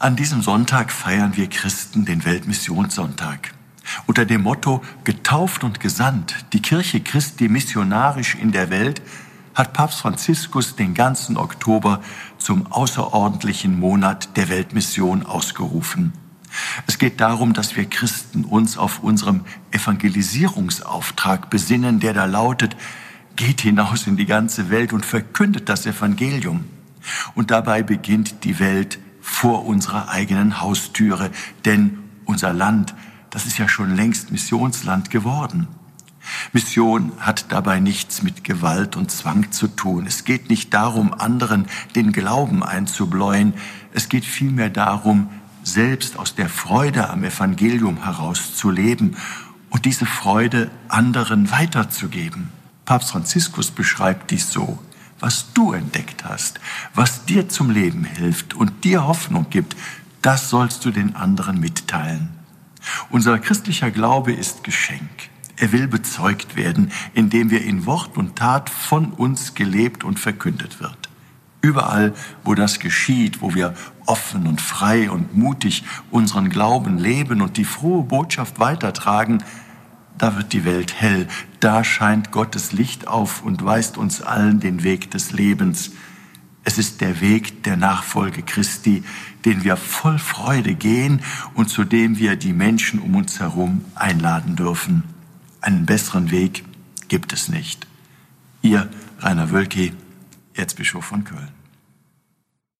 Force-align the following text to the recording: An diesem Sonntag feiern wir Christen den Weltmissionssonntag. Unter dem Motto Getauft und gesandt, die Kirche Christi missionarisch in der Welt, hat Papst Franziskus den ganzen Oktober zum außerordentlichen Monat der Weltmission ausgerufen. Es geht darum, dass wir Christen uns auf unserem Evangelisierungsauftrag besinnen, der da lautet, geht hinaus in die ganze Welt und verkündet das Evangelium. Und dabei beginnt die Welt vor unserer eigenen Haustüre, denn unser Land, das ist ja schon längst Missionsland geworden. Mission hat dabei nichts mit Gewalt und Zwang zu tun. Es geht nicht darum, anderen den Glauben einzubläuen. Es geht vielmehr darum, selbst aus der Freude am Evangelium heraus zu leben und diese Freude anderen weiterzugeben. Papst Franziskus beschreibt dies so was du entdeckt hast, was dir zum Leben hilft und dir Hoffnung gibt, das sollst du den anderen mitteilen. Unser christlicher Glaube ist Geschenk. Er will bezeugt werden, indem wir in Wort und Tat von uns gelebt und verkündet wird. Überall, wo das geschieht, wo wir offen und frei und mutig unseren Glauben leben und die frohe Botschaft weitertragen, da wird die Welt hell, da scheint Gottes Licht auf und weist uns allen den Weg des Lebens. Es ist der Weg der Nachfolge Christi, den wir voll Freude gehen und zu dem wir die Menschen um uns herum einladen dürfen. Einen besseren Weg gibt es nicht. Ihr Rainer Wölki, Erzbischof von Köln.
An 0.00 0.14
diesem 0.14 0.42
Sonntag 0.42 0.92
feiern 0.92 1.36
wir 1.36 1.48
Christen 1.48 2.04
den 2.04 2.24
Weltmissionssonntag. 2.24 3.52
Unter 4.06 4.26
dem 4.26 4.42
Motto 4.42 4.80
Getauft 5.02 5.64
und 5.64 5.80
gesandt, 5.80 6.36
die 6.52 6.62
Kirche 6.62 7.00
Christi 7.00 7.48
missionarisch 7.48 8.36
in 8.36 8.52
der 8.52 8.70
Welt, 8.70 9.02
hat 9.56 9.72
Papst 9.72 9.98
Franziskus 9.98 10.76
den 10.76 10.94
ganzen 10.94 11.36
Oktober 11.36 12.00
zum 12.38 12.70
außerordentlichen 12.70 13.76
Monat 13.80 14.36
der 14.36 14.48
Weltmission 14.50 15.26
ausgerufen. 15.26 16.12
Es 16.86 16.98
geht 16.98 17.20
darum, 17.20 17.52
dass 17.52 17.74
wir 17.74 17.86
Christen 17.86 18.44
uns 18.44 18.78
auf 18.78 19.02
unserem 19.02 19.40
Evangelisierungsauftrag 19.72 21.50
besinnen, 21.50 21.98
der 21.98 22.12
da 22.12 22.26
lautet, 22.26 22.76
geht 23.34 23.62
hinaus 23.62 24.06
in 24.06 24.16
die 24.16 24.26
ganze 24.26 24.70
Welt 24.70 24.92
und 24.92 25.04
verkündet 25.04 25.68
das 25.68 25.86
Evangelium. 25.86 26.66
Und 27.34 27.50
dabei 27.50 27.82
beginnt 27.82 28.44
die 28.44 28.60
Welt 28.60 29.00
vor 29.38 29.66
unserer 29.66 30.08
eigenen 30.08 30.60
Haustüre, 30.60 31.30
denn 31.64 31.98
unser 32.24 32.52
Land, 32.52 32.96
das 33.30 33.46
ist 33.46 33.56
ja 33.56 33.68
schon 33.68 33.94
längst 33.94 34.32
Missionsland 34.32 35.10
geworden. 35.10 35.68
Mission 36.52 37.12
hat 37.20 37.52
dabei 37.52 37.78
nichts 37.78 38.24
mit 38.24 38.42
Gewalt 38.42 38.96
und 38.96 39.12
Zwang 39.12 39.52
zu 39.52 39.68
tun. 39.68 40.06
Es 40.08 40.24
geht 40.24 40.50
nicht 40.50 40.74
darum, 40.74 41.14
anderen 41.14 41.66
den 41.94 42.10
Glauben 42.10 42.64
einzubläuen. 42.64 43.54
Es 43.92 44.08
geht 44.08 44.24
vielmehr 44.24 44.70
darum, 44.70 45.30
selbst 45.62 46.18
aus 46.18 46.34
der 46.34 46.48
Freude 46.48 47.08
am 47.08 47.22
Evangelium 47.22 48.02
heraus 48.02 48.56
zu 48.56 48.72
leben 48.72 49.16
und 49.70 49.84
diese 49.84 50.04
Freude 50.04 50.68
anderen 50.88 51.52
weiterzugeben. 51.52 52.50
Papst 52.84 53.12
Franziskus 53.12 53.70
beschreibt 53.70 54.32
dies 54.32 54.50
so 54.50 54.80
was 55.20 55.52
du 55.52 55.72
entdeckt 55.72 56.24
hast, 56.24 56.60
was 56.94 57.24
dir 57.24 57.48
zum 57.48 57.70
Leben 57.70 58.04
hilft 58.04 58.54
und 58.54 58.84
dir 58.84 59.06
Hoffnung 59.06 59.46
gibt, 59.50 59.76
das 60.22 60.50
sollst 60.50 60.84
du 60.84 60.90
den 60.90 61.16
anderen 61.16 61.60
mitteilen. 61.60 62.28
Unser 63.10 63.38
christlicher 63.38 63.90
Glaube 63.90 64.32
ist 64.32 64.64
Geschenk. 64.64 65.30
Er 65.56 65.72
will 65.72 65.88
bezeugt 65.88 66.54
werden, 66.56 66.92
indem 67.14 67.50
wir 67.50 67.64
in 67.64 67.84
Wort 67.86 68.16
und 68.16 68.36
Tat 68.36 68.70
von 68.70 69.12
uns 69.12 69.54
gelebt 69.54 70.04
und 70.04 70.18
verkündet 70.18 70.80
wird. 70.80 71.08
Überall, 71.60 72.14
wo 72.44 72.54
das 72.54 72.78
geschieht, 72.78 73.42
wo 73.42 73.54
wir 73.54 73.74
offen 74.06 74.46
und 74.46 74.60
frei 74.60 75.10
und 75.10 75.36
mutig 75.36 75.82
unseren 76.12 76.50
Glauben 76.50 76.98
leben 76.98 77.42
und 77.42 77.56
die 77.56 77.64
frohe 77.64 78.04
Botschaft 78.04 78.60
weitertragen, 78.60 79.42
da 80.18 80.36
wird 80.36 80.52
die 80.52 80.64
Welt 80.64 81.00
hell, 81.00 81.28
da 81.60 81.84
scheint 81.84 82.30
Gottes 82.32 82.72
Licht 82.72 83.06
auf 83.06 83.42
und 83.42 83.64
weist 83.64 83.96
uns 83.96 84.20
allen 84.20 84.60
den 84.60 84.82
Weg 84.82 85.10
des 85.10 85.32
Lebens. 85.32 85.92
Es 86.64 86.76
ist 86.76 87.00
der 87.00 87.20
Weg 87.20 87.62
der 87.62 87.76
Nachfolge 87.76 88.42
Christi, 88.42 89.04
den 89.44 89.64
wir 89.64 89.76
voll 89.76 90.18
Freude 90.18 90.74
gehen 90.74 91.22
und 91.54 91.68
zu 91.70 91.84
dem 91.84 92.18
wir 92.18 92.36
die 92.36 92.52
Menschen 92.52 93.00
um 93.00 93.14
uns 93.14 93.40
herum 93.40 93.84
einladen 93.94 94.56
dürfen. 94.56 95.04
Einen 95.60 95.86
besseren 95.86 96.30
Weg 96.30 96.64
gibt 97.08 97.32
es 97.32 97.48
nicht. 97.48 97.86
Ihr 98.60 98.90
Rainer 99.20 99.50
Wölki, 99.50 99.94
Erzbischof 100.54 101.04
von 101.04 101.24
Köln. 101.24 101.57